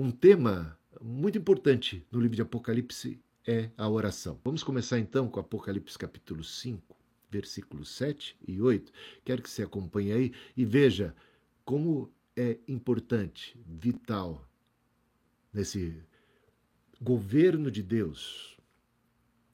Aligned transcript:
um 0.00 0.10
tema 0.10 0.78
muito 0.98 1.36
importante 1.36 2.06
no 2.10 2.18
livro 2.18 2.34
de 2.34 2.40
Apocalipse 2.40 3.20
é 3.46 3.68
a 3.76 3.86
oração. 3.86 4.40
Vamos 4.42 4.62
começar 4.62 4.98
então 4.98 5.28
com 5.28 5.38
Apocalipse 5.38 5.98
capítulo 5.98 6.42
5, 6.42 6.96
versículos 7.30 7.90
7 7.96 8.34
e 8.48 8.62
8. 8.62 8.90
Quero 9.22 9.42
que 9.42 9.50
você 9.50 9.62
acompanhe 9.62 10.10
aí 10.10 10.32
e 10.56 10.64
veja 10.64 11.14
como 11.66 12.10
é 12.34 12.56
importante, 12.66 13.54
vital, 13.66 14.48
nesse 15.52 16.02
governo 16.98 17.70
de 17.70 17.82
Deus, 17.82 18.56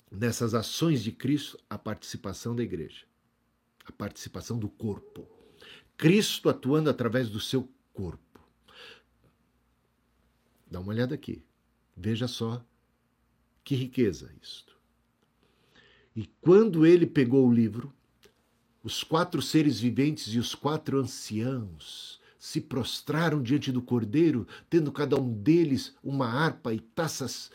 nessas 0.08 0.54
ações 0.54 1.02
de 1.02 1.10
Cristo, 1.10 1.58
a 1.68 1.76
participação 1.76 2.54
da 2.54 2.62
igreja, 2.62 3.04
a 3.84 3.90
participação 3.90 4.56
do 4.56 4.68
corpo. 4.68 5.28
Cristo 5.96 6.48
atuando 6.48 6.88
através 6.88 7.28
do 7.28 7.40
seu 7.40 7.68
corpo. 7.92 8.25
Dá 10.70 10.80
uma 10.80 10.92
olhada 10.92 11.14
aqui. 11.14 11.44
Veja 11.96 12.26
só 12.26 12.64
que 13.64 13.74
riqueza 13.74 14.32
isto. 14.42 14.76
E 16.14 16.26
quando 16.40 16.86
ele 16.86 17.06
pegou 17.06 17.46
o 17.46 17.52
livro, 17.52 17.92
os 18.82 19.02
quatro 19.02 19.42
seres 19.42 19.80
viventes 19.80 20.32
e 20.32 20.38
os 20.38 20.54
quatro 20.54 21.00
anciãos 21.00 22.20
se 22.38 22.60
prostraram 22.60 23.42
diante 23.42 23.72
do 23.72 23.82
cordeiro, 23.82 24.46
tendo 24.70 24.92
cada 24.92 25.20
um 25.20 25.32
deles 25.32 25.94
uma 26.02 26.26
harpa 26.26 26.72
e 26.72 26.78
taças 26.78 27.50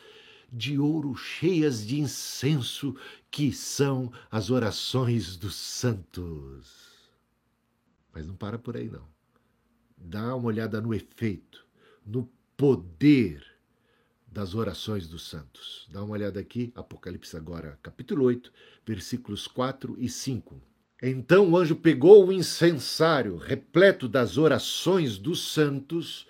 de 0.51 0.77
ouro 0.77 1.15
cheias 1.15 1.85
de 1.85 1.99
incenso, 1.99 2.95
que 3.31 3.53
são 3.53 4.11
as 4.29 4.49
orações 4.49 5.37
dos 5.37 5.55
santos. 5.55 6.91
Mas 8.13 8.27
não 8.27 8.35
para 8.35 8.59
por 8.59 8.75
aí, 8.75 8.89
não. 8.89 9.07
Dá 9.97 10.35
uma 10.35 10.47
olhada 10.47 10.81
no 10.81 10.93
efeito, 10.93 11.65
no 12.05 12.29
poder 12.61 13.43
das 14.31 14.53
orações 14.53 15.07
dos 15.07 15.27
santos. 15.27 15.87
Dá 15.91 16.03
uma 16.03 16.13
olhada 16.13 16.39
aqui, 16.39 16.71
Apocalipse 16.75 17.35
agora, 17.35 17.79
capítulo 17.81 18.25
8, 18.25 18.53
versículos 18.85 19.47
4 19.47 19.95
e 19.97 20.07
5. 20.07 20.61
Então 21.01 21.49
o 21.49 21.57
anjo 21.57 21.75
pegou 21.75 22.27
o 22.27 22.31
incensário, 22.31 23.35
repleto 23.37 24.07
das 24.07 24.37
orações 24.37 25.17
dos 25.17 25.51
santos, 25.51 26.27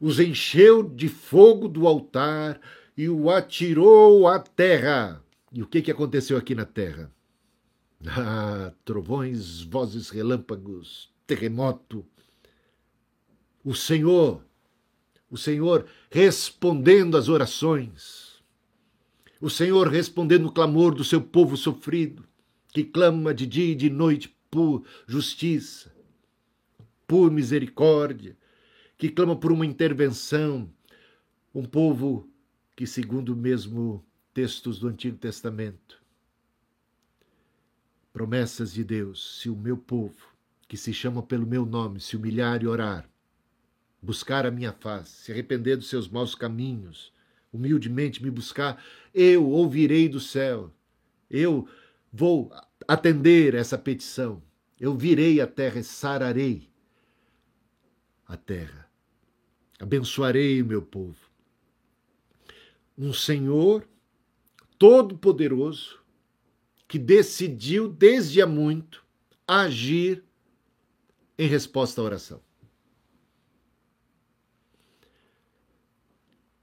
os 0.00 0.18
encheu 0.18 0.82
de 0.82 1.06
fogo 1.06 1.68
do 1.68 1.86
altar 1.86 2.60
e 2.96 3.08
o 3.08 3.30
atirou 3.30 4.26
à 4.26 4.40
terra. 4.40 5.22
E 5.52 5.62
o 5.62 5.66
que, 5.68 5.80
que 5.80 5.92
aconteceu 5.92 6.36
aqui 6.36 6.56
na 6.56 6.64
terra? 6.64 7.08
Ah, 8.04 8.72
trovões, 8.84 9.60
vozes, 9.60 10.10
relâmpagos, 10.10 11.08
terremoto. 11.24 12.04
O 13.62 13.76
Senhor 13.76 14.42
o 15.32 15.38
Senhor 15.38 15.86
respondendo 16.10 17.16
às 17.16 17.30
orações, 17.30 18.42
o 19.40 19.48
Senhor 19.48 19.88
respondendo 19.88 20.44
o 20.46 20.52
clamor 20.52 20.94
do 20.94 21.02
seu 21.02 21.22
povo 21.22 21.56
sofrido, 21.56 22.22
que 22.68 22.84
clama 22.84 23.32
de 23.32 23.46
dia 23.46 23.72
e 23.72 23.74
de 23.74 23.88
noite 23.88 24.36
por 24.50 24.84
justiça, 25.06 25.90
por 27.06 27.30
misericórdia, 27.30 28.36
que 28.98 29.08
clama 29.08 29.34
por 29.34 29.50
uma 29.50 29.64
intervenção, 29.64 30.70
um 31.54 31.64
povo 31.64 32.28
que, 32.76 32.86
segundo 32.86 33.34
mesmo 33.34 34.04
textos 34.34 34.78
do 34.78 34.86
Antigo 34.86 35.16
Testamento, 35.16 35.98
promessas 38.12 38.70
de 38.70 38.84
Deus, 38.84 39.40
se 39.40 39.48
o 39.48 39.56
meu 39.56 39.78
povo, 39.78 40.34
que 40.68 40.76
se 40.76 40.92
chama 40.92 41.22
pelo 41.22 41.46
meu 41.46 41.64
nome, 41.64 42.00
se 42.00 42.16
humilhar 42.18 42.62
e 42.62 42.66
orar, 42.66 43.08
buscar 44.02 44.44
a 44.44 44.50
minha 44.50 44.72
face, 44.72 45.22
se 45.22 45.32
arrepender 45.32 45.76
dos 45.76 45.88
seus 45.88 46.08
maus 46.08 46.34
caminhos, 46.34 47.12
humildemente 47.52 48.22
me 48.22 48.30
buscar, 48.30 48.82
eu 49.14 49.48
ouvirei 49.48 50.08
do 50.08 50.18
céu. 50.18 50.72
Eu 51.30 51.68
vou 52.12 52.50
atender 52.88 53.54
essa 53.54 53.78
petição. 53.78 54.42
Eu 54.80 54.96
virei 54.96 55.40
a 55.40 55.46
terra 55.46 55.78
e 55.78 55.84
sararei 55.84 56.68
a 58.26 58.36
terra. 58.36 58.90
Abençoarei 59.78 60.60
o 60.60 60.66
meu 60.66 60.82
povo. 60.82 61.18
Um 62.98 63.12
Senhor 63.12 63.86
todo-poderoso 64.78 66.00
que 66.88 66.98
decidiu 66.98 67.88
desde 67.88 68.42
há 68.42 68.46
muito 68.46 69.04
agir 69.46 70.24
em 71.38 71.46
resposta 71.46 72.00
à 72.00 72.04
oração. 72.04 72.42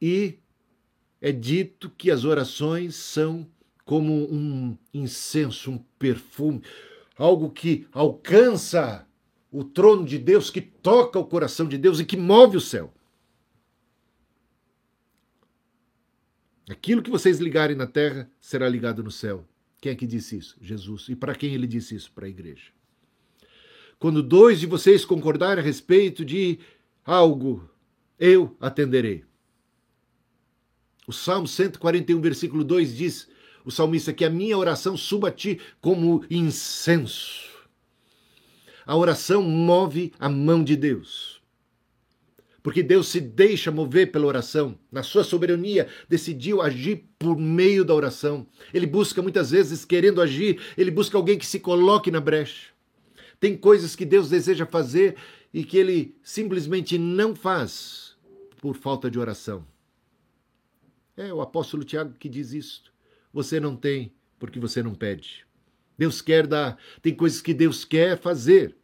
E 0.01 0.39
é 1.21 1.31
dito 1.31 1.89
que 1.89 2.09
as 2.09 2.23
orações 2.23 2.95
são 2.95 3.47
como 3.85 4.31
um 4.31 4.77
incenso, 4.93 5.71
um 5.71 5.77
perfume, 5.97 6.61
algo 7.17 7.49
que 7.49 7.87
alcança 7.91 9.07
o 9.51 9.63
trono 9.63 10.05
de 10.05 10.17
Deus, 10.17 10.49
que 10.49 10.61
toca 10.61 11.17
o 11.17 11.25
coração 11.25 11.67
de 11.67 11.77
Deus 11.77 11.99
e 11.99 12.05
que 12.05 12.15
move 12.15 12.57
o 12.57 12.61
céu. 12.61 12.93
Aquilo 16.69 17.01
que 17.01 17.09
vocês 17.09 17.39
ligarem 17.39 17.75
na 17.75 17.87
terra 17.87 18.29
será 18.39 18.69
ligado 18.69 19.03
no 19.03 19.09
céu. 19.09 19.43
Quem 19.81 19.91
é 19.91 19.95
que 19.95 20.05
disse 20.05 20.37
isso? 20.37 20.55
Jesus. 20.61 21.09
E 21.09 21.15
para 21.15 21.33
quem 21.33 21.53
ele 21.53 21.65
disse 21.65 21.95
isso? 21.95 22.11
Para 22.11 22.27
a 22.27 22.29
igreja. 22.29 22.71
Quando 23.97 24.21
dois 24.21 24.59
de 24.59 24.67
vocês 24.67 25.03
concordarem 25.03 25.63
a 25.63 25.65
respeito 25.65 26.23
de 26.23 26.59
algo, 27.03 27.67
eu 28.19 28.55
atenderei. 28.59 29.25
O 31.09 31.11
Salmo 31.11 31.47
141, 31.47 32.21
versículo 32.21 32.63
2 32.63 32.95
diz: 32.95 33.27
o 33.65 33.71
salmista, 33.71 34.13
que 34.13 34.23
a 34.23 34.29
minha 34.29 34.55
oração 34.55 34.95
suba 34.95 35.29
a 35.29 35.31
ti 35.31 35.59
como 35.81 36.23
incenso. 36.29 37.49
A 38.85 38.95
oração 38.95 39.41
move 39.41 40.13
a 40.19 40.29
mão 40.29 40.63
de 40.63 40.75
Deus. 40.75 41.41
Porque 42.61 42.83
Deus 42.83 43.07
se 43.07 43.19
deixa 43.19 43.71
mover 43.71 44.11
pela 44.11 44.27
oração. 44.27 44.77
Na 44.91 45.01
sua 45.01 45.23
soberania, 45.23 45.87
decidiu 46.07 46.61
agir 46.61 47.05
por 47.17 47.35
meio 47.35 47.83
da 47.83 47.95
oração. 47.95 48.45
Ele 48.71 48.85
busca 48.85 49.19
muitas 49.19 49.49
vezes, 49.49 49.83
querendo 49.83 50.21
agir, 50.21 50.61
ele 50.77 50.91
busca 50.91 51.17
alguém 51.17 51.39
que 51.39 51.45
se 51.47 51.59
coloque 51.59 52.11
na 52.11 52.21
brecha. 52.21 52.67
Tem 53.39 53.57
coisas 53.57 53.95
que 53.95 54.05
Deus 54.05 54.29
deseja 54.29 54.63
fazer 54.63 55.15
e 55.51 55.63
que 55.63 55.75
ele 55.75 56.15
simplesmente 56.21 56.99
não 56.99 57.35
faz 57.35 58.15
por 58.61 58.75
falta 58.75 59.09
de 59.09 59.17
oração. 59.17 59.65
É 61.19 61.33
o 61.33 61.41
apóstolo 61.41 61.83
Tiago 61.83 62.13
que 62.17 62.29
diz 62.29 62.53
isto. 62.53 62.93
Você 63.33 63.59
não 63.59 63.75
tem 63.75 64.13
porque 64.39 64.57
você 64.57 64.81
não 64.81 64.95
pede. 64.95 65.45
Deus 65.97 66.21
quer 66.21 66.47
dar, 66.47 66.77
tem 67.01 67.13
coisas 67.13 67.41
que 67.41 67.53
Deus 67.53 67.83
quer 67.83 68.17
fazer, 68.17 68.77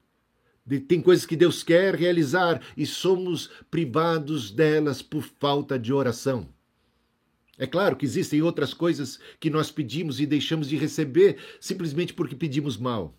tem 0.85 1.01
coisas 1.01 1.25
que 1.25 1.37
Deus 1.37 1.63
quer 1.63 1.95
realizar 1.95 2.61
e 2.75 2.85
somos 2.85 3.49
privados 3.71 4.51
delas 4.51 5.01
por 5.01 5.23
falta 5.23 5.79
de 5.79 5.93
oração. 5.93 6.49
É 7.57 7.65
claro 7.65 7.95
que 7.95 8.03
existem 8.03 8.41
outras 8.41 8.73
coisas 8.73 9.17
que 9.39 9.49
nós 9.49 9.71
pedimos 9.71 10.19
e 10.19 10.25
deixamos 10.25 10.67
de 10.67 10.75
receber 10.75 11.37
simplesmente 11.61 12.13
porque 12.13 12.35
pedimos 12.35 12.75
mal. 12.75 13.17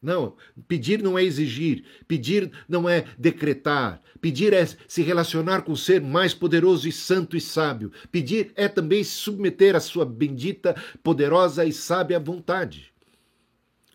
Não, 0.00 0.36
pedir 0.68 1.02
não 1.02 1.18
é 1.18 1.24
exigir, 1.24 1.84
pedir 2.06 2.52
não 2.68 2.88
é 2.88 3.04
decretar, 3.18 4.00
pedir 4.20 4.52
é 4.52 4.64
se 4.64 5.02
relacionar 5.02 5.62
com 5.62 5.72
o 5.72 5.76
ser 5.76 6.00
mais 6.00 6.32
poderoso 6.32 6.88
e 6.88 6.92
santo 6.92 7.36
e 7.36 7.40
sábio. 7.40 7.90
Pedir 8.12 8.52
é 8.54 8.68
também 8.68 9.02
se 9.02 9.10
submeter 9.10 9.74
à 9.74 9.80
sua 9.80 10.04
bendita, 10.04 10.80
poderosa 11.02 11.64
e 11.64 11.72
sábia 11.72 12.20
vontade. 12.20 12.92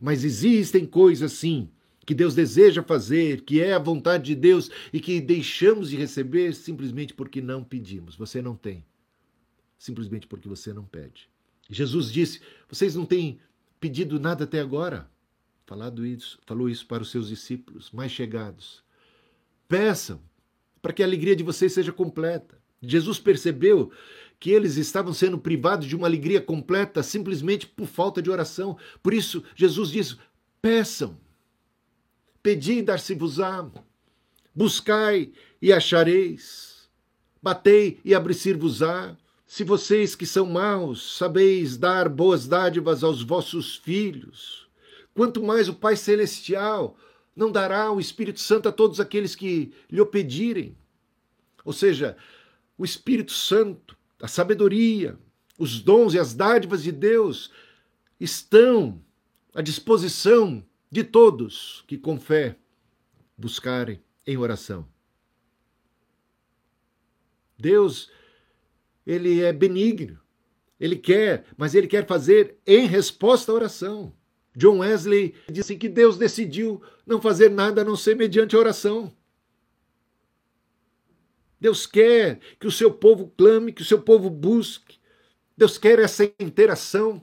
Mas 0.01 0.25
existem 0.25 0.85
coisas 0.85 1.31
sim 1.31 1.69
que 2.05 2.13
Deus 2.13 2.35
deseja 2.35 2.83
fazer, 2.83 3.41
que 3.41 3.61
é 3.61 3.73
a 3.73 3.79
vontade 3.79 4.25
de 4.25 4.35
Deus 4.35 4.69
e 4.91 4.99
que 4.99 5.21
deixamos 5.21 5.89
de 5.89 5.95
receber 5.95 6.53
simplesmente 6.53 7.13
porque 7.13 7.39
não 7.39 7.63
pedimos. 7.63 8.17
Você 8.17 8.41
não 8.41 8.57
tem, 8.57 8.85
simplesmente 9.79 10.27
porque 10.27 10.49
você 10.49 10.73
não 10.73 10.83
pede. 10.83 11.29
Jesus 11.69 12.11
disse: 12.11 12.41
Vocês 12.67 12.93
não 12.93 13.05
têm 13.05 13.39
pedido 13.79 14.19
nada 14.19 14.43
até 14.43 14.59
agora 14.59 15.12
falado 15.65 16.05
isso, 16.05 16.39
falou 16.45 16.69
isso 16.69 16.85
para 16.85 17.03
os 17.03 17.11
seus 17.11 17.29
discípulos 17.29 17.91
mais 17.91 18.11
chegados. 18.11 18.83
Peçam 19.67 20.21
para 20.81 20.93
que 20.93 21.01
a 21.01 21.05
alegria 21.05 21.35
de 21.35 21.43
vocês 21.43 21.73
seja 21.73 21.91
completa. 21.91 22.61
Jesus 22.81 23.17
percebeu 23.17 23.91
que 24.39 24.51
eles 24.51 24.75
estavam 24.75 25.13
sendo 25.13 25.37
privados 25.37 25.87
de 25.87 25.95
uma 25.95 26.05
alegria 26.05 26.41
completa 26.41 27.01
simplesmente 27.01 27.65
por 27.65 27.87
falta 27.87 28.21
de 28.21 28.29
oração. 28.29 28.77
Por 29.01 29.13
isso, 29.13 29.41
Jesus 29.55 29.89
diz: 29.89 30.17
peçam, 30.61 31.17
pedi 32.41 32.79
e 32.79 32.81
dar-se-vos-á, 32.81 33.71
buscai 34.53 35.31
e 35.61 35.71
achareis, 35.71 36.89
batei 37.41 37.99
e 38.03 38.13
abrir-se-vos-á. 38.13 39.15
Se 39.47 39.63
vocês 39.63 40.15
que 40.15 40.25
são 40.25 40.47
maus 40.47 41.17
sabeis 41.17 41.77
dar 41.77 42.09
boas 42.09 42.47
dádivas 42.47 43.03
aos 43.03 43.21
vossos 43.21 43.77
filhos, 43.77 44.67
quanto 45.13 45.43
mais 45.43 45.69
o 45.69 45.73
Pai 45.73 45.95
Celestial 45.95 46.97
não 47.35 47.51
dará 47.51 47.91
o 47.91 47.99
Espírito 47.99 48.39
Santo 48.39 48.69
a 48.69 48.71
todos 48.71 48.99
aqueles 48.99 49.35
que 49.35 49.73
lhe 49.89 50.01
o 50.01 50.05
pedirem. 50.05 50.77
Ou 51.65 51.73
seja, 51.73 52.17
o 52.77 52.85
Espírito 52.85 53.31
Santo, 53.31 53.97
a 54.21 54.27
sabedoria, 54.27 55.17
os 55.57 55.79
dons 55.79 56.13
e 56.13 56.19
as 56.19 56.33
dádivas 56.33 56.83
de 56.83 56.91
Deus 56.91 57.51
estão 58.19 59.01
à 59.53 59.61
disposição 59.61 60.63
de 60.91 61.03
todos 61.03 61.83
que 61.87 61.97
com 61.97 62.19
fé 62.19 62.57
buscarem 63.37 64.01
em 64.25 64.37
oração. 64.37 64.87
Deus, 67.57 68.09
ele 69.05 69.41
é 69.41 69.53
benigno. 69.53 70.19
Ele 70.79 70.97
quer, 70.97 71.45
mas 71.55 71.75
ele 71.75 71.87
quer 71.87 72.05
fazer 72.05 72.57
em 72.67 72.85
resposta 72.87 73.51
à 73.51 73.55
oração. 73.55 74.13
John 74.55 74.79
Wesley 74.79 75.33
disse 75.49 75.75
que 75.75 75.89
Deus 75.89 76.17
decidiu 76.17 76.81
não 77.05 77.21
fazer 77.21 77.49
nada 77.49 77.81
a 77.81 77.85
não 77.85 77.95
ser 77.95 78.15
mediante 78.15 78.55
oração. 78.55 79.11
Deus 81.59 81.85
quer 81.85 82.39
que 82.59 82.67
o 82.67 82.71
seu 82.71 82.91
povo 82.91 83.31
clame, 83.37 83.71
que 83.71 83.81
o 83.81 83.85
seu 83.85 84.01
povo 84.01 84.29
busque. 84.29 84.97
Deus 85.57 85.77
quer 85.77 85.99
essa 85.99 86.25
interação, 86.39 87.21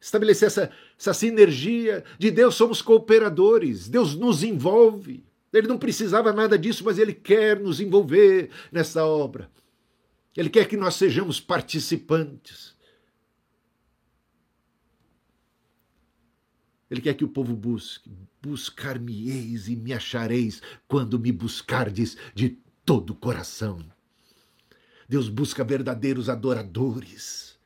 estabelecer 0.00 0.46
essa, 0.46 0.70
essa 0.98 1.12
sinergia. 1.12 2.04
De 2.18 2.30
Deus 2.30 2.54
somos 2.54 2.80
cooperadores, 2.80 3.88
Deus 3.88 4.14
nos 4.14 4.42
envolve. 4.42 5.24
Ele 5.52 5.68
não 5.68 5.78
precisava 5.78 6.32
nada 6.32 6.58
disso, 6.58 6.84
mas 6.84 6.98
Ele 6.98 7.12
quer 7.12 7.58
nos 7.60 7.80
envolver 7.80 8.50
nessa 8.70 9.04
obra. 9.04 9.50
Ele 10.36 10.50
quer 10.50 10.68
que 10.68 10.76
nós 10.76 10.94
sejamos 10.96 11.40
participantes. 11.40 12.75
Ele 16.90 17.00
quer 17.00 17.14
que 17.14 17.24
o 17.24 17.28
povo 17.28 17.54
busque. 17.54 18.10
Buscar-me-eis 18.42 19.68
e 19.68 19.76
me 19.76 19.92
achareis 19.92 20.62
quando 20.86 21.18
me 21.18 21.32
buscardes 21.32 22.16
de 22.34 22.58
todo 22.84 23.10
o 23.10 23.16
coração. 23.16 23.84
Deus 25.08 25.28
busca 25.28 25.64
verdadeiros 25.64 26.28
adoradores 26.28 27.56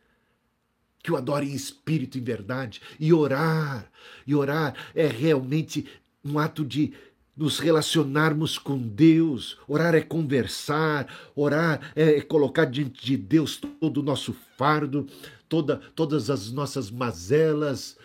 que 1.02 1.10
o 1.10 1.16
adorem 1.16 1.50
em 1.50 1.54
espírito 1.54 2.18
e 2.18 2.20
verdade. 2.20 2.80
E 2.98 3.12
orar, 3.12 3.90
e 4.26 4.34
orar 4.34 4.74
é 4.94 5.06
realmente 5.06 5.86
um 6.24 6.38
ato 6.38 6.64
de 6.64 6.92
nos 7.36 7.58
relacionarmos 7.58 8.58
com 8.58 8.78
Deus. 8.78 9.58
Orar 9.66 9.94
é 9.94 10.02
conversar, 10.02 11.30
orar 11.34 11.92
é 11.94 12.20
colocar 12.20 12.66
diante 12.66 13.04
de 13.04 13.16
Deus 13.16 13.56
todo 13.56 14.00
o 14.00 14.02
nosso 14.02 14.34
fardo, 14.58 15.06
toda, 15.48 15.78
todas 15.94 16.28
as 16.28 16.50
nossas 16.50 16.90
mazelas, 16.90 17.96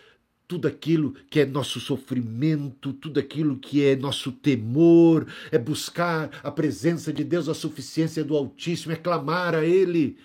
tudo 0.48 0.68
aquilo 0.68 1.14
que 1.30 1.40
é 1.40 1.46
nosso 1.46 1.80
sofrimento, 1.80 2.94
tudo 2.94 3.20
aquilo 3.20 3.58
que 3.58 3.84
é 3.84 3.96
nosso 3.96 4.32
temor, 4.32 5.28
é 5.52 5.58
buscar 5.58 6.30
a 6.44 6.52
presença 6.52 7.12
de 7.12 7.24
Deus, 7.24 7.50
a 7.50 7.54
suficiência 7.54 8.24
do 8.24 8.36
Altíssimo, 8.36 8.94
é 8.94 8.96
clamar 8.96 9.56
a 9.56 9.66
Ele. 9.66 10.18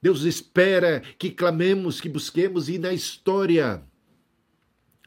Deus 0.00 0.22
espera 0.22 1.02
que 1.18 1.30
clamemos, 1.30 2.00
que 2.00 2.08
busquemos, 2.08 2.68
e 2.68 2.78
na 2.78 2.92
história 2.92 3.82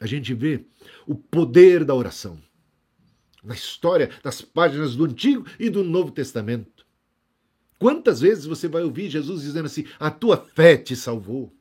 a 0.00 0.06
gente 0.06 0.32
vê 0.32 0.64
o 1.06 1.14
poder 1.14 1.84
da 1.84 1.94
oração. 1.94 2.38
Na 3.44 3.54
história 3.54 4.10
das 4.22 4.40
páginas 4.40 4.96
do 4.96 5.04
Antigo 5.04 5.46
e 5.58 5.68
do 5.68 5.82
Novo 5.82 6.10
Testamento. 6.10 6.86
Quantas 7.78 8.20
vezes 8.20 8.44
você 8.44 8.68
vai 8.68 8.82
ouvir 8.82 9.08
Jesus 9.08 9.42
dizendo 9.42 9.66
assim: 9.66 9.86
A 9.98 10.10
tua 10.10 10.36
fé 10.36 10.76
te 10.76 10.94
salvou? 10.94 11.54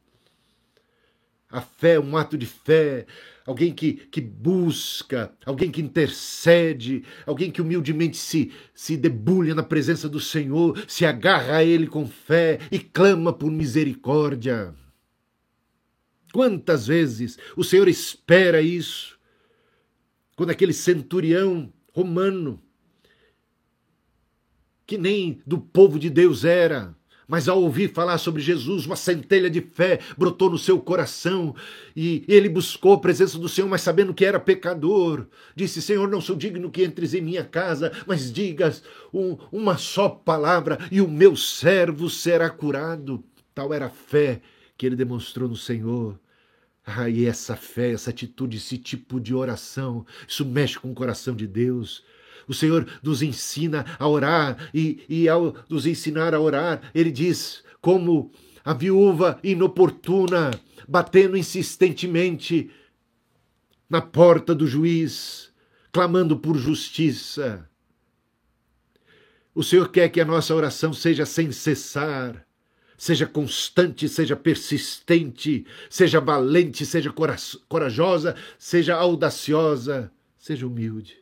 A 1.52 1.62
fé 1.62 2.00
um 2.00 2.16
ato 2.16 2.38
de 2.38 2.46
fé, 2.46 3.08
alguém 3.46 3.74
que, 3.74 3.94
que 3.94 4.22
busca, 4.22 5.34
alguém 5.44 5.72
que 5.72 5.82
intercede, 5.82 7.04
alguém 7.26 7.50
que 7.50 7.62
humildemente 7.62 8.18
se, 8.18 8.52
se 8.74 8.96
debulha 8.96 9.56
na 9.56 9.64
presença 9.64 10.08
do 10.08 10.20
Senhor, 10.20 10.84
se 10.88 11.06
agarra 11.06 11.58
a 11.58 11.64
Ele 11.64 11.88
com 11.88 12.08
fé 12.08 12.60
e 12.72 12.78
clama 12.78 13.34
por 13.34 13.50
misericórdia. 13.50 14.76
Quantas 16.32 16.86
vezes 16.86 17.40
o 17.58 17.64
Senhor 17.64 17.88
espera 17.88 18.62
isso? 18.62 19.18
Quando 20.36 20.52
aquele 20.52 20.74
centurião 20.74 21.74
romano, 21.92 22.62
que 24.86 24.98
nem 24.98 25.42
do 25.46 25.60
povo 25.60 25.98
de 25.98 26.10
Deus 26.10 26.46
era, 26.46 26.96
mas 27.30 27.48
ao 27.48 27.62
ouvir 27.62 27.94
falar 27.94 28.18
sobre 28.18 28.42
Jesus, 28.42 28.88
uma 28.88 28.96
centelha 28.96 29.52
de 29.52 29.62
fé 29.62 30.00
brotou 30.18 30.50
no 30.50 30.58
seu 30.58 30.80
coração 30.80 31.56
e 31.96 32.26
ele 32.28 32.50
buscou 32.50 32.94
a 32.94 33.00
presença 33.00 33.38
do 33.38 33.48
Senhor, 33.48 33.70
mas 33.70 33.82
sabendo 33.82 34.16
que 34.16 34.26
era 34.26 34.40
pecador, 34.40 35.28
disse: 35.56 35.80
Senhor, 35.80 36.08
não 36.08 36.20
sou 36.20 36.36
digno 36.36 36.72
que 36.72 36.84
entres 36.84 37.14
em 37.14 37.22
minha 37.22 37.46
casa, 37.46 37.92
mas 38.08 38.34
digas 38.34 38.82
um, 39.14 39.38
uma 39.52 39.78
só 39.78 40.10
palavra 40.10 40.80
e 40.92 41.00
o 41.00 41.08
meu 41.08 41.36
servo 41.36 42.10
será 42.10 42.50
curado. 42.50 43.24
Tal 43.54 43.72
era 43.72 43.86
a 43.86 43.92
fé 43.92 44.42
que 44.76 44.88
ele 44.88 44.96
demonstrou 44.96 45.48
no 45.48 45.56
Senhor. 45.56 46.20
Ah, 46.84 47.08
e 47.08 47.26
essa 47.28 47.56
fé, 47.56 47.92
essa 47.92 48.10
atitude, 48.10 48.58
esse 48.58 48.76
tipo 48.76 49.20
de 49.20 49.36
oração, 49.36 50.04
isso 50.28 50.44
mexe 50.44 50.80
com 50.80 50.92
o 50.92 50.96
coração 50.96 51.36
de 51.36 51.46
Deus. 51.46 52.04
O 52.50 52.54
Senhor 52.54 52.88
nos 53.04 53.22
ensina 53.22 53.86
a 54.00 54.08
orar 54.08 54.72
e, 54.74 55.06
e 55.08 55.30
ao 55.30 55.56
nos 55.70 55.86
ensinar 55.86 56.34
a 56.34 56.40
orar, 56.40 56.82
Ele 56.96 57.12
diz 57.12 57.64
como 57.80 58.32
a 58.66 58.74
viúva 58.74 59.40
inoportuna, 59.44 60.50
batendo 60.88 61.38
insistentemente 61.38 62.72
na 63.88 64.02
porta 64.02 64.56
do 64.56 64.66
juiz, 64.66 65.54
clamando 65.92 66.40
por 66.40 66.58
justiça. 66.58 67.70
O 69.54 69.64
Senhor 69.64 69.90
quer 69.90 70.10
que 70.10 70.20
a 70.20 70.26
nossa 70.26 70.56
oração 70.56 70.92
seja 70.92 71.28
sem 71.28 71.52
cessar, 71.52 72.48
seja 72.98 73.28
constante, 73.28 74.10
seja 74.10 74.36
persistente, 74.36 75.68
seja 75.88 76.20
valente, 76.20 76.84
seja 76.84 77.14
corajosa, 77.68 78.36
seja 78.58 78.96
audaciosa, 78.96 80.12
seja 80.36 80.66
humilde. 80.66 81.19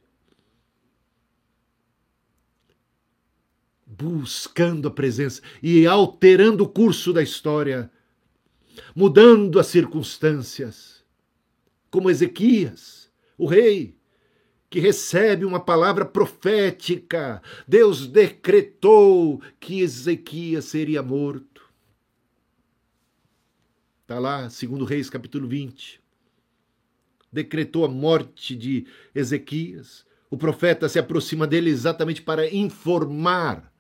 Buscando 3.88 4.90
a 4.90 4.92
presença 4.92 5.42
e 5.64 5.88
alterando 5.88 6.66
o 6.66 6.70
curso 6.70 7.14
da 7.14 7.24
história, 7.24 7.90
mudando 8.94 9.60
as 9.60 9.68
circunstâncias, 9.68 11.04
como 11.90 12.10
Ezequias, 12.10 13.10
o 13.38 13.46
rei, 13.46 13.96
que 14.70 14.82
recebe 14.82 15.46
uma 15.46 15.62
palavra 15.62 16.04
profética. 16.04 17.42
Deus 17.66 18.06
decretou 18.06 19.42
que 19.60 19.80
Ezequias 19.80 20.66
seria 20.66 21.02
morto. 21.02 21.62
Está 24.02 24.20
lá, 24.20 24.50
segundo 24.50 24.84
Reis, 24.84 25.10
capítulo 25.10 25.48
20. 25.48 26.02
Decretou 27.32 27.86
a 27.86 27.88
morte 27.88 28.56
de 28.56 28.86
Ezequias. 29.16 30.06
O 30.30 30.38
profeta 30.38 30.90
se 30.90 31.00
aproxima 31.00 31.48
dele 31.48 31.70
exatamente 31.70 32.22
para 32.22 32.54
informar 32.54 33.72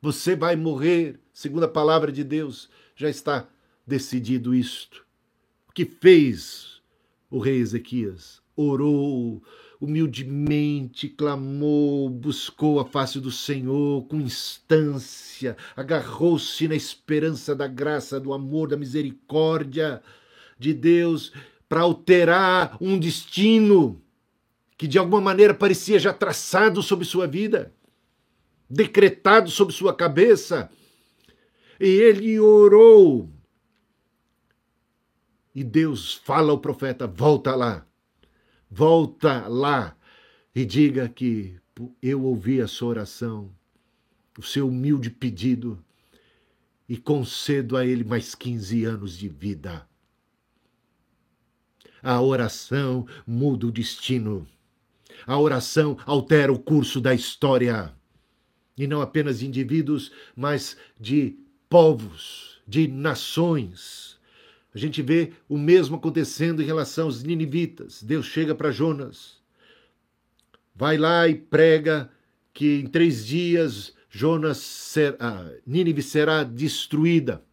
você 0.00 0.34
vai 0.34 0.56
morrer, 0.56 1.20
segundo 1.32 1.64
a 1.64 1.68
palavra 1.68 2.10
de 2.10 2.24
Deus. 2.24 2.68
Já 2.96 3.08
está 3.08 3.48
decidido 3.86 4.54
isto. 4.54 5.04
O 5.68 5.72
que 5.72 5.84
fez 5.84 6.80
o 7.30 7.38
rei 7.38 7.58
Ezequias? 7.58 8.40
Orou 8.56 9.42
humildemente, 9.80 11.08
clamou, 11.08 12.10
buscou 12.10 12.80
a 12.80 12.84
face 12.84 13.18
do 13.18 13.30
Senhor 13.30 14.04
com 14.06 14.20
instância, 14.20 15.56
agarrou-se 15.74 16.68
na 16.68 16.74
esperança 16.74 17.56
da 17.56 17.66
graça, 17.66 18.20
do 18.20 18.34
amor, 18.34 18.68
da 18.68 18.76
misericórdia 18.76 20.02
de 20.58 20.74
Deus 20.74 21.32
para 21.66 21.80
alterar 21.80 22.76
um 22.80 22.98
destino 22.98 24.02
que 24.76 24.86
de 24.86 24.98
alguma 24.98 25.20
maneira 25.20 25.54
parecia 25.54 25.98
já 25.98 26.12
traçado 26.12 26.82
sobre 26.82 27.06
sua 27.06 27.26
vida 27.26 27.72
decretado 28.70 29.50
sobre 29.50 29.74
sua 29.74 29.92
cabeça. 29.92 30.70
E 31.80 31.86
ele 31.86 32.38
orou. 32.38 33.28
E 35.52 35.64
Deus 35.64 36.14
fala 36.14 36.52
ao 36.52 36.60
profeta: 36.60 37.06
volta 37.08 37.56
lá, 37.56 37.84
volta 38.70 39.48
lá 39.48 39.96
e 40.54 40.64
diga 40.64 41.08
que 41.08 41.58
eu 42.00 42.22
ouvi 42.22 42.60
a 42.60 42.68
sua 42.68 42.90
oração, 42.90 43.50
o 44.38 44.42
seu 44.42 44.68
humilde 44.68 45.10
pedido, 45.10 45.82
e 46.88 46.96
concedo 46.96 47.76
a 47.76 47.84
ele 47.84 48.04
mais 48.04 48.34
15 48.34 48.84
anos 48.84 49.16
de 49.16 49.28
vida. 49.28 49.88
A 52.02 52.20
oração 52.20 53.06
muda 53.26 53.66
o 53.66 53.72
destino. 53.72 54.46
A 55.26 55.38
oração 55.38 55.98
altera 56.06 56.52
o 56.52 56.58
curso 56.58 57.00
da 57.00 57.14
história 57.14 57.94
e 58.80 58.86
não 58.86 59.02
apenas 59.02 59.40
de 59.40 59.46
indivíduos, 59.46 60.10
mas 60.34 60.74
de 60.98 61.36
povos, 61.68 62.62
de 62.66 62.88
nações. 62.88 64.18
A 64.74 64.78
gente 64.78 65.02
vê 65.02 65.32
o 65.46 65.58
mesmo 65.58 65.96
acontecendo 65.96 66.62
em 66.62 66.64
relação 66.64 67.04
aos 67.04 67.22
ninivitas. 67.22 68.02
Deus 68.02 68.24
chega 68.24 68.54
para 68.54 68.70
Jonas, 68.70 69.36
vai 70.74 70.96
lá 70.96 71.28
e 71.28 71.34
prega 71.34 72.10
que 72.54 72.80
em 72.80 72.86
três 72.86 73.26
dias 73.26 73.92
Jonas 74.08 74.56
ser, 74.56 75.14
ah, 75.20 75.52
Nínive 75.66 76.02
será 76.02 76.42
destruída. 76.42 77.44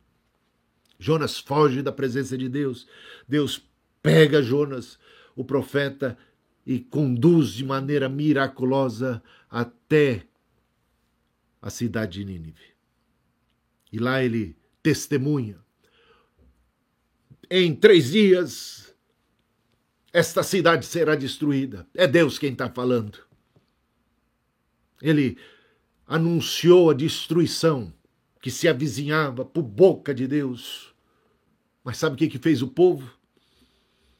Jonas 0.97 1.37
foge 1.37 1.81
da 1.81 1.91
presença 1.91 2.37
de 2.37 2.47
Deus. 2.47 2.87
Deus 3.27 3.61
pega 4.01 4.41
Jonas, 4.41 4.97
o 5.35 5.43
profeta, 5.43 6.17
e 6.65 6.79
conduz 6.79 7.49
de 7.49 7.65
maneira 7.65 8.07
miraculosa 8.07 9.21
até 9.49 10.25
a 11.67 11.69
cidade 11.69 12.19
de 12.19 12.25
Nínive. 12.25 12.63
E 13.91 13.99
lá 13.99 14.23
ele 14.23 14.55
testemunha. 14.81 15.59
Em 17.51 17.75
três 17.75 18.11
dias, 18.11 18.95
esta 20.13 20.43
cidade 20.43 20.85
será 20.85 21.13
destruída. 21.13 21.85
É 21.93 22.07
Deus 22.07 22.39
quem 22.39 22.53
está 22.53 22.69
falando. 22.69 23.19
Ele 25.01 25.37
anunciou 26.07 26.89
a 26.89 26.93
destruição 26.93 27.93
que 28.41 28.49
se 28.49 28.69
avizinhava 28.69 29.43
por 29.43 29.63
boca 29.63 30.13
de 30.13 30.25
Deus. 30.25 30.95
Mas 31.83 31.97
sabe 31.97 32.15
o 32.15 32.17
que, 32.17 32.29
que 32.29 32.39
fez 32.39 32.61
o 32.61 32.69
povo? 32.69 33.11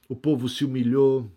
O 0.10 0.18
povo 0.18 0.50
se 0.50 0.66
humilhou, 0.66 1.32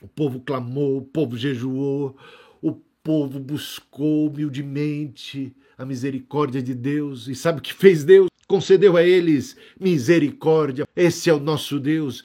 o 0.00 0.06
povo 0.06 0.38
clamou, 0.38 0.98
o 0.98 1.04
povo 1.04 1.36
jejuou, 1.36 2.16
o 2.62 2.80
povo 3.06 3.38
buscou 3.38 4.26
humildemente 4.26 5.54
a 5.78 5.86
misericórdia 5.86 6.60
de 6.60 6.74
Deus. 6.74 7.28
E 7.28 7.36
sabe 7.36 7.60
o 7.60 7.62
que 7.62 7.72
fez 7.72 8.02
Deus? 8.02 8.26
Concedeu 8.48 8.96
a 8.96 9.04
eles 9.04 9.56
misericórdia. 9.78 10.88
Esse 10.96 11.30
é 11.30 11.32
o 11.32 11.38
nosso 11.38 11.78
Deus. 11.78 12.24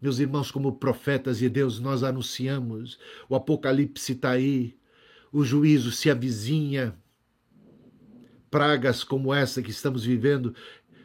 Meus 0.00 0.20
irmãos, 0.20 0.52
como 0.52 0.76
profetas 0.76 1.38
de 1.38 1.48
Deus, 1.48 1.80
nós 1.80 2.04
anunciamos. 2.04 3.00
O 3.28 3.34
Apocalipse 3.34 4.12
está 4.12 4.30
aí 4.30 4.76
o 5.32 5.42
juízo 5.42 5.90
se 5.90 6.08
avizinha. 6.08 6.94
Pragas 8.48 9.02
como 9.02 9.34
essa 9.34 9.60
que 9.60 9.72
estamos 9.72 10.04
vivendo 10.04 10.54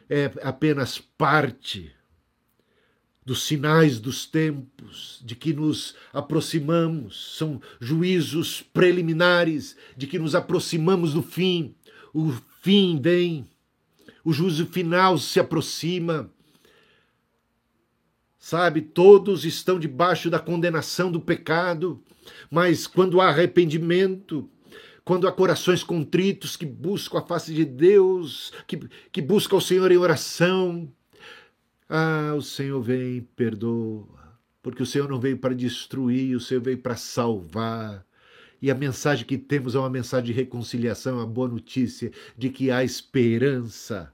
é 0.08 0.30
apenas 0.42 0.98
parte 0.98 1.90
dos 3.28 3.42
sinais 3.42 4.00
dos 4.00 4.24
tempos, 4.24 5.20
de 5.22 5.36
que 5.36 5.52
nos 5.52 5.94
aproximamos, 6.14 7.36
são 7.36 7.60
juízos 7.78 8.62
preliminares, 8.72 9.76
de 9.94 10.06
que 10.06 10.18
nos 10.18 10.34
aproximamos 10.34 11.12
do 11.12 11.22
fim. 11.22 11.74
O 12.14 12.32
fim 12.62 12.98
vem, 12.98 13.46
o 14.24 14.32
juízo 14.32 14.64
final 14.64 15.18
se 15.18 15.38
aproxima. 15.38 16.30
Sabe, 18.38 18.80
todos 18.80 19.44
estão 19.44 19.78
debaixo 19.78 20.30
da 20.30 20.38
condenação 20.38 21.12
do 21.12 21.20
pecado, 21.20 22.02
mas 22.50 22.86
quando 22.86 23.20
há 23.20 23.28
arrependimento, 23.28 24.48
quando 25.04 25.28
há 25.28 25.32
corações 25.32 25.82
contritos 25.82 26.56
que 26.56 26.64
buscam 26.64 27.18
a 27.18 27.26
face 27.26 27.52
de 27.52 27.66
Deus, 27.66 28.54
que, 28.66 28.88
que 29.12 29.20
buscam 29.20 29.56
o 29.56 29.60
Senhor 29.60 29.92
em 29.92 29.98
oração, 29.98 30.90
ah, 31.88 32.34
o 32.36 32.42
Senhor 32.42 32.80
vem 32.82 33.22
perdoa, 33.36 34.38
porque 34.62 34.82
o 34.82 34.86
Senhor 34.86 35.08
não 35.08 35.20
veio 35.20 35.38
para 35.38 35.54
destruir, 35.54 36.36
o 36.36 36.40
Senhor 36.40 36.62
veio 36.62 36.78
para 36.78 36.96
salvar. 36.96 38.06
E 38.60 38.70
a 38.70 38.74
mensagem 38.74 39.24
que 39.24 39.38
temos 39.38 39.74
é 39.74 39.78
uma 39.78 39.88
mensagem 39.88 40.26
de 40.26 40.32
reconciliação, 40.32 41.16
uma 41.16 41.26
boa 41.26 41.48
notícia 41.48 42.10
de 42.36 42.50
que 42.50 42.70
há 42.70 42.82
esperança 42.84 44.12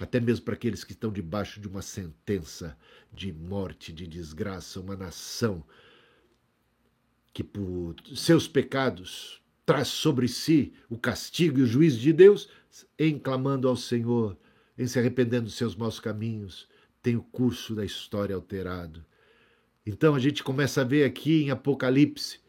até 0.00 0.18
mesmo 0.20 0.44
para 0.44 0.54
aqueles 0.54 0.84
que 0.84 0.92
estão 0.92 1.12
debaixo 1.12 1.60
de 1.60 1.68
uma 1.68 1.82
sentença 1.82 2.76
de 3.12 3.32
morte, 3.32 3.92
de 3.92 4.06
desgraça, 4.06 4.80
uma 4.80 4.96
nação 4.96 5.64
que 7.32 7.44
por 7.44 7.94
seus 8.14 8.48
pecados 8.48 9.40
traz 9.64 9.88
sobre 9.88 10.28
si 10.28 10.72
o 10.88 10.98
castigo 10.98 11.58
e 11.58 11.62
o 11.62 11.66
juízo 11.66 11.98
de 11.98 12.12
Deus, 12.12 12.48
em 12.98 13.18
clamando 13.18 13.68
ao 13.68 13.76
Senhor, 13.76 14.36
em 14.78 14.86
se 14.86 14.98
arrependendo 14.98 15.44
dos 15.44 15.54
seus 15.54 15.76
maus 15.76 16.00
caminhos, 16.00 16.68
tem 17.02 17.16
o 17.16 17.22
curso 17.22 17.74
da 17.74 17.84
história 17.84 18.34
alterado. 18.34 19.04
Então 19.84 20.14
a 20.14 20.18
gente 20.18 20.42
começa 20.42 20.80
a 20.80 20.84
ver 20.84 21.04
aqui 21.04 21.42
em 21.42 21.50
Apocalipse 21.50 22.40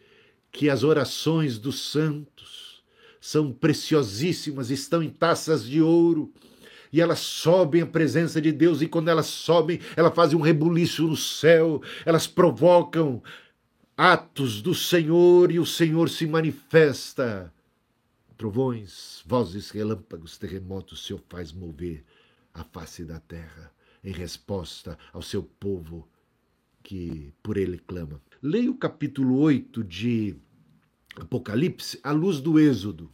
que 0.52 0.70
as 0.70 0.84
orações 0.84 1.58
dos 1.58 1.92
santos 1.92 2.84
são 3.20 3.52
preciosíssimas, 3.52 4.70
estão 4.70 5.02
em 5.02 5.10
taças 5.10 5.66
de 5.66 5.82
ouro 5.82 6.32
e 6.92 7.02
elas 7.02 7.20
sobem 7.20 7.82
à 7.82 7.88
presença 7.88 8.40
de 8.40 8.52
Deus, 8.52 8.84
e 8.84 8.88
quando 8.88 9.10
elas 9.10 9.26
sobem, 9.26 9.80
elas 9.96 10.14
fazem 10.14 10.38
um 10.38 10.42
rebuliço 10.42 11.08
no 11.08 11.18
céu, 11.18 11.82
elas 12.06 12.28
provocam 12.28 13.24
atos 13.98 14.62
do 14.62 14.76
Senhor 14.76 15.52
e 15.52 15.58
o 15.58 15.66
Senhor 15.66 16.08
se 16.08 16.28
manifesta. 16.28 17.52
Trovões, 18.38 19.24
vozes, 19.26 19.72
relâmpagos, 19.72 20.38
terremotos, 20.38 21.00
o 21.00 21.04
Senhor 21.04 21.22
faz 21.28 21.52
mover 21.52 22.04
a 22.54 22.64
face 22.64 23.04
da 23.04 23.20
terra 23.20 23.72
em 24.04 24.12
resposta 24.12 24.98
ao 25.12 25.22
seu 25.22 25.42
povo 25.42 26.08
que 26.84 27.34
por 27.42 27.58
ele 27.58 27.80
clama. 27.80 28.22
Leia 28.42 28.70
o 28.70 28.78
capítulo 28.78 29.40
8 29.40 29.84
de 29.84 30.36
Apocalipse 31.16 32.00
à 32.04 32.12
luz 32.12 32.40
do 32.42 32.60
Êxodo 32.60 33.10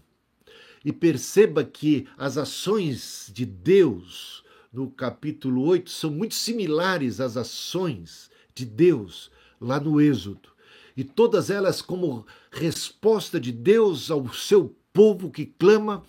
e 0.83 0.91
perceba 0.91 1.63
que 1.63 2.07
as 2.17 2.37
ações 2.37 3.29
de 3.33 3.45
Deus 3.45 4.43
no 4.73 4.89
capítulo 4.89 5.63
8 5.63 5.89
são 5.89 6.11
muito 6.11 6.35
similares 6.35 7.19
às 7.19 7.37
ações 7.37 8.29
de 8.55 8.65
Deus 8.65 9.31
lá 9.59 9.79
no 9.79 10.01
Êxodo. 10.01 10.49
E 10.95 11.03
todas 11.03 11.49
elas 11.49 11.81
como 11.81 12.25
resposta 12.51 13.39
de 13.39 13.51
Deus 13.51 14.09
ao 14.09 14.27
seu 14.33 14.75
povo 14.91 15.31
que 15.31 15.45
clama 15.45 16.03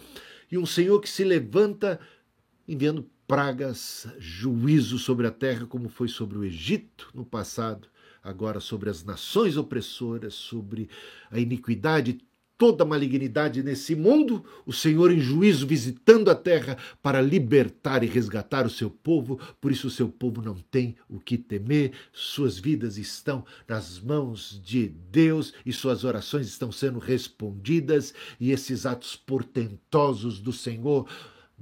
e 0.50 0.58
um 0.58 0.66
Senhor 0.66 1.00
que 1.00 1.08
se 1.08 1.22
levanta 1.22 2.00
enviando 2.66 3.08
pragas, 3.30 4.08
juízo 4.18 4.98
sobre 4.98 5.24
a 5.24 5.30
terra, 5.30 5.64
como 5.64 5.88
foi 5.88 6.08
sobre 6.08 6.36
o 6.36 6.42
Egito 6.42 7.08
no 7.14 7.24
passado, 7.24 7.86
agora 8.24 8.58
sobre 8.58 8.90
as 8.90 9.04
nações 9.04 9.56
opressoras, 9.56 10.34
sobre 10.34 10.88
a 11.30 11.38
iniquidade 11.38 12.18
toda 12.58 12.84
malignidade 12.84 13.62
nesse 13.62 13.94
mundo, 13.94 14.44
o 14.66 14.72
Senhor 14.72 15.12
em 15.12 15.20
juízo 15.20 15.64
visitando 15.64 16.28
a 16.28 16.34
terra 16.34 16.76
para 17.00 17.22
libertar 17.22 18.02
e 18.02 18.08
resgatar 18.08 18.66
o 18.66 18.70
seu 18.70 18.90
povo. 18.90 19.38
Por 19.60 19.70
isso, 19.70 19.86
o 19.86 19.90
seu 19.90 20.08
povo 20.08 20.42
não 20.42 20.56
tem 20.56 20.96
o 21.08 21.20
que 21.20 21.38
temer, 21.38 21.92
suas 22.12 22.58
vidas 22.58 22.98
estão 22.98 23.44
nas 23.68 24.00
mãos 24.00 24.60
de 24.60 24.88
Deus 24.88 25.54
e 25.64 25.72
suas 25.72 26.02
orações 26.02 26.48
estão 26.48 26.72
sendo 26.72 26.98
respondidas, 26.98 28.12
e 28.40 28.50
esses 28.50 28.84
atos 28.84 29.14
portentosos 29.14 30.40
do 30.40 30.52
Senhor 30.52 31.06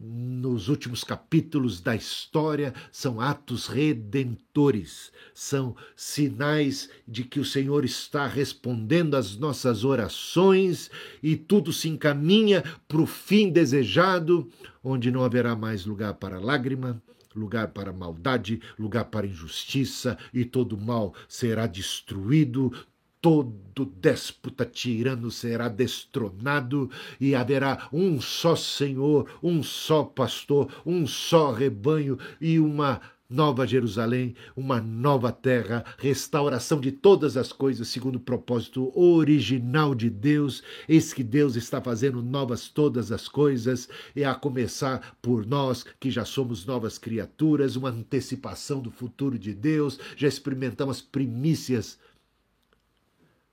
nos 0.01 0.69
últimos 0.69 1.03
capítulos 1.03 1.81
da 1.81 1.97
história 1.97 2.73
são 2.93 3.21
atos 3.21 3.67
redentores, 3.67 5.11
são 5.35 5.75
sinais 5.97 6.89
de 7.07 7.25
que 7.25 7.41
o 7.41 7.45
Senhor 7.45 7.85
está 7.85 8.27
respondendo 8.27 9.17
às 9.17 9.37
nossas 9.37 9.85
orações 9.85 10.91
e 11.23 11.37
tudo 11.37 11.73
se 11.73 11.89
encaminha 11.89 12.63
para 12.87 13.01
o 13.01 13.07
fim 13.07 13.51
desejado, 13.51 14.49
onde 14.83 15.11
não 15.11 15.25
haverá 15.25 15.57
mais 15.57 15.85
lugar 15.85 16.15
para 16.15 16.39
lágrima, 16.39 17.03
lugar 17.35 17.69
para 17.69 17.93
maldade, 17.93 18.61
lugar 18.79 19.07
para 19.07 19.27
injustiça, 19.27 20.17
e 20.33 20.45
todo 20.45 20.79
mal 20.79 21.15
será 21.29 21.67
destruído, 21.67 22.73
todo 23.21 23.85
déspota 23.85 24.65
tirano 24.65 25.31
será 25.31 25.69
destronado 25.69 26.91
e 27.21 27.35
haverá 27.35 27.89
um 27.93 28.21
só 28.21 28.55
Senhor, 28.55 29.29
um 29.43 29.63
só 29.63 30.05
pastor, 30.05 30.71
um 30.85 31.07
só 31.07 31.53
rebanho 31.53 32.19
e 32.41 32.59
uma 32.59 33.01
nova 33.31 33.67
Jerusalém, 33.67 34.35
uma 34.57 34.81
nova 34.81 35.31
terra, 35.31 35.85
restauração 35.99 36.81
de 36.81 36.91
todas 36.91 37.37
as 37.37 37.53
coisas 37.53 37.89
segundo 37.89 38.17
o 38.17 38.21
propósito 38.21 38.91
original 38.99 39.95
de 39.95 40.09
Deus. 40.09 40.63
Eis 40.89 41.13
que 41.13 41.23
Deus 41.23 41.55
está 41.55 41.81
fazendo 41.81 42.23
novas 42.23 42.69
todas 42.69 43.13
as 43.13 43.29
coisas, 43.29 43.89
e 44.17 44.25
a 44.25 44.35
começar 44.35 45.19
por 45.21 45.47
nós 45.47 45.85
que 46.01 46.11
já 46.11 46.25
somos 46.25 46.65
novas 46.65 46.97
criaturas, 46.97 47.77
uma 47.77 47.91
antecipação 47.91 48.81
do 48.81 48.91
futuro 48.91 49.39
de 49.39 49.53
Deus, 49.53 49.99
já 50.17 50.27
experimentamos 50.27 51.03
primícias 51.03 51.99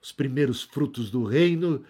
os 0.06 0.12
primeiros 0.12 0.62
frutos 0.62 1.10
do 1.10 1.24
reino, 1.24 1.84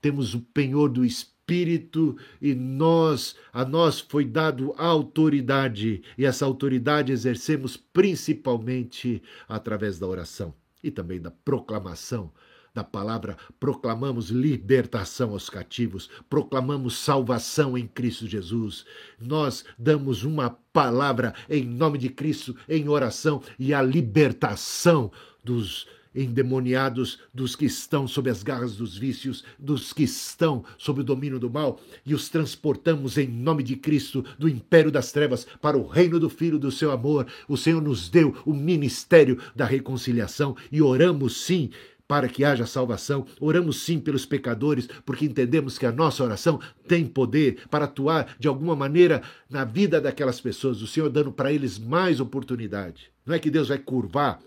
temos 0.00 0.32
o 0.32 0.40
penhor 0.40 0.88
do 0.88 1.04
Espírito 1.04 2.16
e 2.40 2.54
nós, 2.54 3.36
a 3.52 3.62
nós 3.62 4.00
foi 4.00 4.24
dado 4.24 4.72
autoridade. 4.74 6.02
E 6.16 6.24
essa 6.24 6.46
autoridade 6.46 7.12
exercemos 7.12 7.76
principalmente 7.76 9.22
através 9.46 9.98
da 9.98 10.06
oração 10.06 10.54
e 10.82 10.90
também 10.90 11.20
da 11.20 11.30
proclamação 11.30 12.32
da 12.72 12.84
palavra, 12.84 13.36
proclamamos 13.58 14.30
libertação 14.30 15.32
aos 15.32 15.50
cativos, 15.50 16.08
proclamamos 16.30 16.96
salvação 16.96 17.76
em 17.76 17.86
Cristo 17.86 18.26
Jesus. 18.26 18.84
Nós 19.18 19.64
damos 19.76 20.22
uma 20.22 20.50
palavra 20.72 21.34
em 21.50 21.64
nome 21.64 21.98
de 21.98 22.08
Cristo 22.08 22.56
em 22.68 22.88
oração 22.88 23.42
e 23.58 23.74
a 23.74 23.82
libertação 23.82 25.10
dos 25.42 25.86
endemoniados 26.22 27.20
dos 27.32 27.54
que 27.54 27.66
estão 27.66 28.08
sob 28.08 28.28
as 28.28 28.42
garras 28.42 28.76
dos 28.76 28.96
vícios, 28.96 29.44
dos 29.58 29.92
que 29.92 30.02
estão 30.02 30.64
sob 30.76 31.00
o 31.00 31.04
domínio 31.04 31.38
do 31.38 31.50
mal, 31.50 31.80
e 32.04 32.14
os 32.14 32.28
transportamos 32.28 33.16
em 33.16 33.28
nome 33.28 33.62
de 33.62 33.76
Cristo 33.76 34.24
do 34.38 34.48
império 34.48 34.90
das 34.90 35.12
trevas 35.12 35.46
para 35.60 35.78
o 35.78 35.86
reino 35.86 36.18
do 36.18 36.28
Filho 36.28 36.58
do 36.58 36.72
seu 36.72 36.90
amor. 36.90 37.26
O 37.48 37.56
Senhor 37.56 37.80
nos 37.80 38.08
deu 38.08 38.34
o 38.44 38.52
ministério 38.52 39.38
da 39.54 39.64
reconciliação 39.64 40.56
e 40.72 40.82
oramos 40.82 41.44
sim 41.44 41.70
para 42.08 42.26
que 42.26 42.42
haja 42.42 42.64
salvação. 42.64 43.26
Oramos 43.38 43.82
sim 43.82 44.00
pelos 44.00 44.24
pecadores, 44.24 44.88
porque 45.04 45.26
entendemos 45.26 45.78
que 45.78 45.84
a 45.84 45.92
nossa 45.92 46.24
oração 46.24 46.58
tem 46.88 47.04
poder 47.06 47.58
para 47.70 47.84
atuar 47.84 48.34
de 48.40 48.48
alguma 48.48 48.74
maneira 48.74 49.22
na 49.48 49.64
vida 49.64 50.00
daquelas 50.00 50.40
pessoas. 50.40 50.80
O 50.80 50.86
Senhor 50.86 51.10
dando 51.10 51.30
para 51.30 51.52
eles 51.52 51.78
mais 51.78 52.18
oportunidade. 52.18 53.12
Não 53.26 53.34
é 53.34 53.38
que 53.38 53.50
Deus 53.50 53.68
vai 53.68 53.76
curvar 53.76 54.40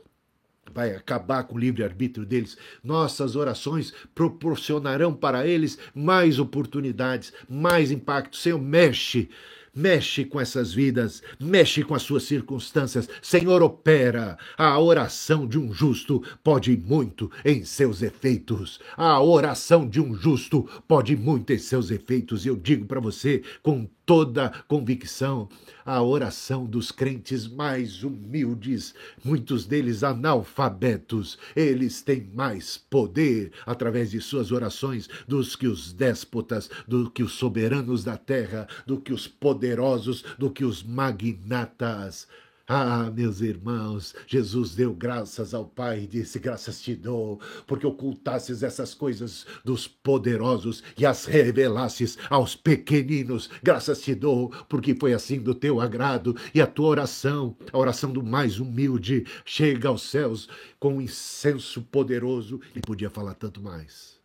vai 0.73 0.95
acabar 0.95 1.43
com 1.43 1.55
o 1.55 1.59
livre-arbítrio 1.59 2.25
deles. 2.25 2.57
Nossas 2.83 3.35
orações 3.35 3.93
proporcionarão 4.15 5.13
para 5.13 5.45
eles 5.45 5.77
mais 5.93 6.39
oportunidades, 6.39 7.33
mais 7.49 7.91
impacto. 7.91 8.37
Senhor, 8.37 8.59
mexe 8.59 9.29
mexe 9.73 10.25
com 10.25 10.39
essas 10.39 10.73
vidas, 10.73 11.21
mexe 11.39 11.83
com 11.83 11.95
as 11.95 12.01
suas 12.01 12.23
circunstâncias. 12.23 13.09
Senhor, 13.21 13.61
opera. 13.61 14.37
A 14.57 14.79
oração 14.79 15.47
de 15.47 15.57
um 15.57 15.73
justo 15.73 16.21
pode 16.43 16.75
muito 16.75 17.31
em 17.43 17.63
seus 17.63 18.01
efeitos. 18.01 18.79
A 18.97 19.21
oração 19.21 19.87
de 19.87 20.01
um 20.01 20.13
justo 20.13 20.67
pode 20.87 21.15
muito 21.15 21.53
em 21.53 21.57
seus 21.57 21.91
efeitos. 21.91 22.45
E 22.45 22.49
eu 22.49 22.55
digo 22.55 22.85
para 22.85 22.99
você 22.99 23.41
com 23.63 23.89
toda 24.05 24.49
convicção, 24.67 25.47
a 25.85 26.01
oração 26.01 26.65
dos 26.65 26.91
crentes 26.91 27.47
mais 27.47 28.03
humildes, 28.03 28.93
muitos 29.23 29.65
deles 29.65 30.03
analfabetos, 30.03 31.37
eles 31.55 32.01
têm 32.01 32.29
mais 32.33 32.77
poder 32.77 33.51
através 33.65 34.11
de 34.11 34.21
suas 34.21 34.51
orações 34.51 35.09
dos 35.27 35.55
que 35.55 35.67
os 35.67 35.93
déspotas, 35.93 36.69
do 36.87 37.09
que 37.09 37.23
os 37.23 37.33
soberanos 37.33 38.03
da 38.03 38.17
terra, 38.17 38.67
do 38.85 38.99
que 38.99 39.13
os 39.13 39.27
poderosos, 39.27 40.23
do 40.37 40.49
que 40.49 40.65
os 40.65 40.83
magnatas. 40.83 42.27
Ah, 42.73 43.11
meus 43.11 43.41
irmãos, 43.41 44.15
Jesus 44.25 44.73
deu 44.73 44.93
graças 44.93 45.53
ao 45.53 45.65
Pai 45.65 46.03
e 46.03 46.07
disse: 46.07 46.39
Graças 46.39 46.81
te 46.81 46.95
dou, 46.95 47.37
porque 47.67 47.85
ocultasses 47.85 48.63
essas 48.63 48.93
coisas 48.93 49.45
dos 49.65 49.89
poderosos 49.89 50.81
e 50.97 51.05
as 51.05 51.25
revelasses 51.25 52.17
aos 52.29 52.55
pequeninos. 52.55 53.49
Graças 53.61 54.01
te 54.01 54.15
dou, 54.15 54.51
porque 54.69 54.95
foi 54.95 55.11
assim 55.11 55.41
do 55.41 55.53
teu 55.53 55.81
agrado 55.81 56.33
e 56.55 56.61
a 56.61 56.65
tua 56.65 56.87
oração, 56.87 57.57
a 57.73 57.77
oração 57.77 58.09
do 58.09 58.23
mais 58.23 58.57
humilde, 58.57 59.25
chega 59.43 59.89
aos 59.89 60.03
céus 60.03 60.47
com 60.79 60.93
um 60.95 61.01
incenso 61.01 61.81
poderoso 61.81 62.61
e 62.73 62.79
podia 62.79 63.09
falar 63.09 63.33
tanto 63.33 63.61
mais 63.61 64.17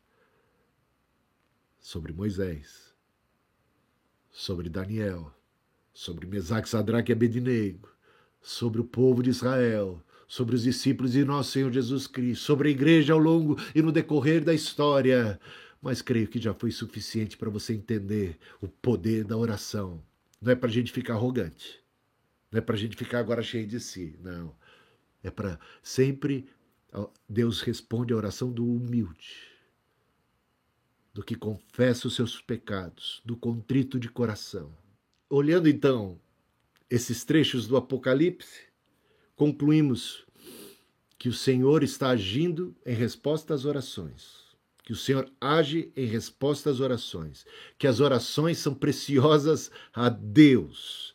sobre 1.81 2.13
Moisés, 2.13 2.95
sobre 4.31 4.69
Daniel, 4.69 5.35
sobre 5.93 6.29
Mesaque, 6.29 6.69
Sadraque 6.69 7.11
e 7.11 7.13
Abednego 7.13 7.96
sobre 8.47 8.81
o 8.81 8.85
povo 8.85 9.25
de 9.25 9.31
Israel, 9.31 10.01
sobre 10.29 10.55
os 10.55 10.63
discípulos 10.63 11.11
de 11.11 11.25
nosso 11.25 11.51
Senhor 11.51 11.73
Jesus 11.73 12.07
Cristo, 12.07 12.45
sobre 12.45 12.69
a 12.69 12.71
igreja 12.71 13.13
ao 13.13 13.19
longo 13.19 13.57
e 13.75 13.83
no 13.83 13.91
decorrer 13.91 14.45
da 14.45 14.55
história. 14.55 15.41
Mas 15.83 16.01
creio 16.01 16.29
que 16.29 16.41
já 16.41 16.55
foi 16.55 16.71
suficiente 16.71 17.37
para 17.37 17.51
você 17.51 17.75
entender 17.75 18.39
o 18.63 18.69
poder 18.69 19.25
da 19.25 19.37
oração. 19.37 20.01
Não 20.41 20.53
é 20.53 20.55
para 20.55 20.69
a 20.69 20.73
gente 20.73 20.93
ficar 20.93 21.15
arrogante, 21.15 21.83
não 22.53 22.59
é 22.59 22.61
para 22.61 22.77
a 22.77 22.79
gente 22.79 22.97
ficar 22.97 23.19
agora 23.19 23.43
cheio 23.43 23.67
de 23.67 23.81
si, 23.81 24.17
não. 24.23 24.55
É 25.25 25.31
para 25.31 25.59
sempre 25.83 26.49
Deus 27.29 27.63
responde 27.63 28.13
a 28.13 28.17
oração 28.17 28.53
do 28.53 28.65
humilde, 28.65 29.51
do 31.13 31.25
que 31.25 31.35
confessa 31.35 32.07
os 32.07 32.15
seus 32.15 32.41
pecados, 32.41 33.21
do 33.25 33.37
contrito 33.37 33.99
de 33.99 34.09
coração. 34.09 34.73
Olhando 35.29 35.69
então 35.69 36.21
esses 36.91 37.25
trechos 37.25 37.67
do 37.67 37.77
Apocalipse, 37.77 38.67
concluímos 39.35 40.25
que 41.19 41.29
o 41.29 41.33
Senhor 41.33 41.83
está 41.83 42.11
agindo 42.11 42.75
em 42.85 42.95
resposta 42.95 43.55
às 43.55 43.65
orações. 43.65 44.47
Que 44.85 44.93
o 44.93 44.97
Senhor 44.97 45.29
age 45.41 45.91
em 45.97 46.07
resposta 46.07 46.71
às 46.71 46.79
orações. 46.79 47.45
Que 47.77 47.89
as 47.89 47.99
orações 47.99 48.59
são 48.59 48.73
preciosas 48.73 49.71
a 49.93 50.09
Deus. 50.09 51.15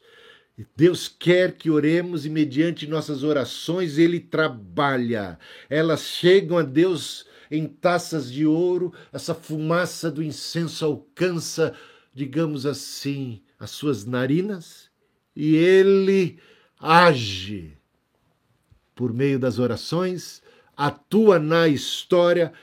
Deus 0.75 1.07
quer 1.07 1.53
que 1.53 1.69
oremos 1.69 2.25
e, 2.25 2.29
mediante 2.29 2.85
nossas 2.85 3.23
orações, 3.23 3.97
Ele 3.97 4.19
trabalha. 4.19 5.39
Elas 5.69 6.01
chegam 6.01 6.57
a 6.57 6.63
Deus 6.63 7.25
em 7.49 7.65
taças 7.65 8.31
de 8.31 8.45
ouro, 8.45 8.93
essa 9.11 9.33
fumaça 9.33 10.09
do 10.09 10.23
incenso 10.23 10.85
alcança, 10.85 11.73
digamos 12.13 12.65
assim, 12.65 13.41
as 13.59 13.71
suas 13.71 14.05
narinas 14.05 14.90
e 15.35 15.55
ele 15.55 16.37
age 16.79 17.77
por 18.95 19.13
meio 19.13 19.39
das 19.39 19.59
orações, 19.59 20.41
atua 20.75 21.39
na 21.39 21.67
história, 21.67 22.53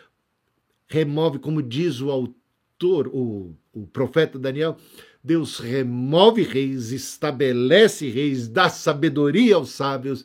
remove, 0.87 1.39
como 1.39 1.63
diz 1.63 2.01
o 2.01 2.11
autor, 2.11 3.09
o, 3.09 3.55
o 3.73 3.87
profeta 3.87 4.39
Daniel, 4.39 4.77
Deus 5.23 5.59
remove 5.59 6.43
reis, 6.43 6.93
estabelece 6.93 8.09
reis, 8.09 8.49
dá 8.49 8.69
sabedoria 8.69 9.57
aos 9.57 9.71
sábios. 9.71 10.25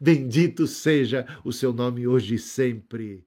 Bendito 0.00 0.66
seja 0.66 1.26
o 1.44 1.52
seu 1.52 1.72
nome 1.72 2.06
hoje 2.06 2.36
e 2.36 2.38
sempre. 2.38 3.22